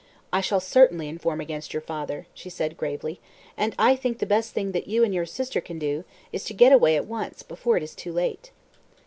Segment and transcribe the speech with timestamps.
[0.33, 3.19] "I shall certainly inform against your father," she said gravely.
[3.55, 6.55] "And I think the best thing that you and your sister can do, is to
[6.55, 8.49] get away at once, before it is too late."